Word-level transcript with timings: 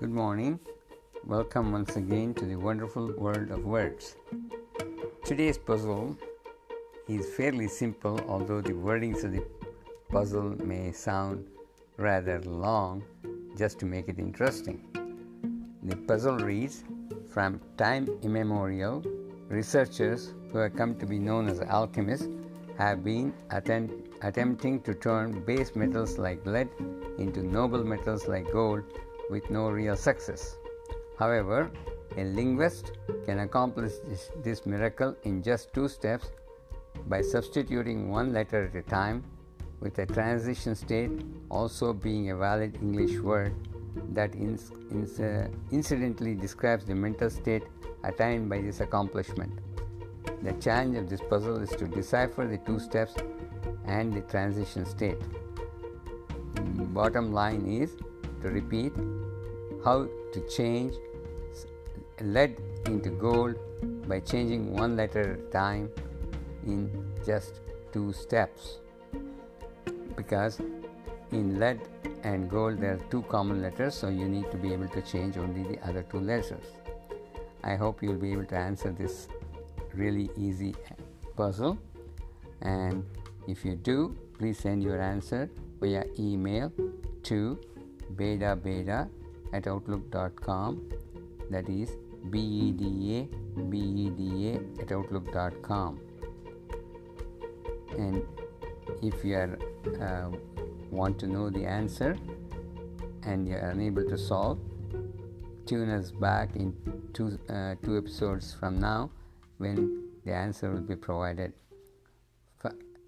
Good 0.00 0.10
morning. 0.10 0.58
Welcome 1.24 1.70
once 1.70 1.94
again 1.94 2.34
to 2.34 2.44
the 2.44 2.56
wonderful 2.56 3.12
world 3.16 3.52
of 3.52 3.64
words. 3.64 4.16
Today's 5.24 5.56
puzzle 5.56 6.18
is 7.08 7.32
fairly 7.36 7.68
simple, 7.68 8.18
although 8.26 8.60
the 8.60 8.72
wordings 8.72 9.22
of 9.22 9.30
the 9.30 9.44
puzzle 10.10 10.56
may 10.66 10.90
sound 10.90 11.46
rather 11.96 12.40
long 12.40 13.04
just 13.56 13.78
to 13.78 13.86
make 13.86 14.08
it 14.08 14.18
interesting. 14.18 14.82
The 15.84 15.94
puzzle 15.94 16.38
reads 16.38 16.82
From 17.32 17.60
time 17.78 18.08
immemorial, 18.22 19.04
researchers 19.48 20.34
who 20.50 20.58
have 20.58 20.74
come 20.74 20.96
to 20.96 21.06
be 21.06 21.20
known 21.20 21.48
as 21.48 21.60
alchemists 21.60 22.26
have 22.78 23.04
been 23.04 23.32
attempt, 23.50 23.94
attempting 24.22 24.80
to 24.82 24.92
turn 24.92 25.40
base 25.44 25.76
metals 25.76 26.18
like 26.18 26.44
lead 26.44 26.68
into 27.18 27.44
noble 27.44 27.84
metals 27.84 28.26
like 28.26 28.50
gold 28.50 28.82
with 29.30 29.48
no 29.50 29.68
real 29.68 29.96
success. 29.96 30.56
However, 31.18 31.70
a 32.16 32.24
linguist 32.24 32.92
can 33.26 33.40
accomplish 33.40 33.92
this, 34.06 34.30
this, 34.42 34.66
miracle 34.66 35.16
in 35.24 35.42
just 35.42 35.72
two 35.72 35.88
steps 35.88 36.30
by 37.08 37.20
substituting 37.20 38.10
one 38.10 38.32
letter 38.32 38.66
at 38.66 38.76
a 38.76 38.82
time, 38.82 39.24
with 39.80 39.98
a 39.98 40.06
transition 40.06 40.74
state 40.74 41.10
also 41.50 41.92
being 41.92 42.30
a 42.30 42.36
valid 42.36 42.76
English 42.80 43.18
word 43.18 43.54
that 44.12 44.34
ins- 44.34 44.70
ins- 44.90 45.20
uh, 45.20 45.48
incidentally 45.70 46.34
describes 46.34 46.84
the 46.84 46.94
mental 46.94 47.28
state 47.30 47.64
attained 48.04 48.48
by 48.48 48.60
this 48.60 48.80
accomplishment. 48.80 49.52
The 50.42 50.52
challenge 50.54 50.96
of 50.96 51.08
this 51.08 51.20
puzzle 51.28 51.58
is 51.62 51.70
to 51.70 51.86
decipher 51.86 52.46
the 52.46 52.58
two 52.58 52.78
steps 52.78 53.14
and 53.86 54.12
the 54.12 54.20
transition 54.22 54.84
state. 54.84 55.18
Bottom 56.94 57.32
line 57.32 57.66
is 57.66 57.96
to 58.44 58.50
repeat 58.50 58.92
how 59.84 59.96
to 60.32 60.40
change 60.48 60.94
lead 62.20 62.56
into 62.86 63.10
gold 63.10 63.56
by 64.08 64.20
changing 64.20 64.72
one 64.72 64.96
letter 64.96 65.32
at 65.32 65.38
a 65.40 65.50
time 65.50 65.90
in 66.64 66.90
just 67.26 67.60
two 67.92 68.12
steps. 68.12 68.78
Because 70.16 70.60
in 71.32 71.58
lead 71.58 71.80
and 72.22 72.48
gold 72.48 72.78
there 72.78 72.94
are 72.94 73.04
two 73.10 73.22
common 73.22 73.60
letters, 73.60 73.94
so 73.94 74.08
you 74.08 74.28
need 74.28 74.50
to 74.50 74.56
be 74.56 74.72
able 74.72 74.88
to 74.88 75.02
change 75.02 75.36
only 75.36 75.62
the 75.64 75.78
other 75.86 76.02
two 76.02 76.20
letters. 76.20 76.66
I 77.62 77.76
hope 77.76 78.02
you'll 78.02 78.24
be 78.28 78.32
able 78.32 78.46
to 78.46 78.56
answer 78.56 78.92
this 78.92 79.28
really 79.94 80.30
easy 80.36 80.74
puzzle. 81.36 81.78
And 82.62 83.04
if 83.48 83.64
you 83.64 83.74
do, 83.74 84.16
please 84.38 84.58
send 84.58 84.82
your 84.82 85.00
answer 85.00 85.50
via 85.80 86.04
email 86.18 86.72
to 87.24 87.58
beta 88.16 88.56
beta 88.56 89.08
at 89.52 89.66
outlook.com. 89.66 90.90
That 91.50 91.68
is 91.68 91.90
beda 92.30 93.28
beda 93.70 94.60
at 94.80 94.92
outlook.com. 94.92 96.00
And 97.98 98.22
if 99.02 99.24
you 99.24 99.36
are 99.36 99.58
uh, 100.00 100.36
want 100.90 101.18
to 101.18 101.26
know 101.26 101.50
the 101.50 101.64
answer 101.64 102.16
and 103.24 103.48
you 103.48 103.54
are 103.54 103.70
unable 103.70 104.04
to 104.04 104.18
solve, 104.18 104.58
tune 105.66 105.90
us 105.90 106.10
back 106.10 106.56
in 106.56 106.74
two 107.12 107.38
uh, 107.48 107.74
two 107.82 107.96
episodes 107.98 108.52
from 108.52 108.78
now 108.78 109.10
when 109.58 110.10
the 110.24 110.32
answer 110.32 110.70
will 110.70 110.80
be 110.80 110.96
provided. 110.96 111.52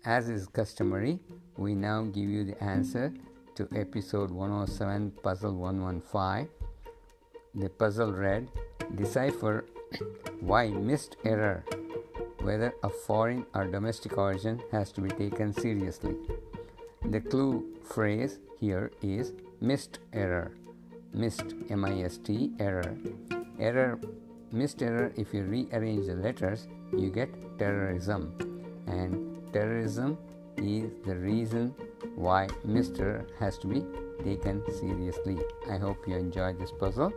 As 0.04 0.28
is 0.28 0.46
customary, 0.46 1.18
we 1.56 1.74
now 1.74 2.02
give 2.02 2.28
you 2.28 2.44
the 2.44 2.62
answer 2.62 3.12
to 3.56 3.68
episode 3.74 4.30
107 4.30 5.10
puzzle 5.22 5.54
115 5.54 6.48
the 7.54 7.68
puzzle 7.70 8.12
read 8.12 8.46
decipher 8.94 9.64
why 10.40 10.68
missed 10.68 11.16
error 11.24 11.64
whether 12.46 12.72
of 12.84 12.94
foreign 12.94 13.44
or 13.54 13.64
domestic 13.64 14.16
origin 14.16 14.62
has 14.70 14.92
to 14.92 15.00
be 15.00 15.10
taken 15.10 15.52
seriously. 15.52 16.14
The 17.10 17.20
clue 17.20 17.64
phrase 17.82 18.38
here 18.60 18.92
is 19.02 19.32
missed 19.60 19.98
error. 20.12 20.52
Missed 21.12 21.54
mist 21.68 22.30
error. 22.60 22.96
Error 23.58 23.98
missed 24.52 24.80
error 24.80 25.12
if 25.16 25.34
you 25.34 25.42
rearrange 25.42 26.06
the 26.06 26.14
letters 26.14 26.68
you 26.96 27.10
get 27.10 27.30
terrorism. 27.58 28.22
And 28.86 29.52
terrorism 29.52 30.16
is 30.58 30.90
the 31.04 31.16
reason 31.16 31.74
why 32.14 32.48
Mr. 32.66 33.26
has 33.38 33.58
to 33.58 33.66
be 33.66 33.84
taken 34.24 34.62
seriously. 34.72 35.38
I 35.70 35.76
hope 35.76 36.06
you 36.06 36.16
enjoyed 36.16 36.58
this 36.58 36.72
puzzle. 36.72 37.12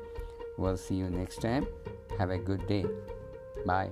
We'll 0.57 0.77
see 0.77 0.95
you 0.95 1.09
next 1.09 1.41
time. 1.41 1.67
Have 2.17 2.31
a 2.31 2.37
good 2.37 2.67
day. 2.67 2.85
Bye. 3.65 3.91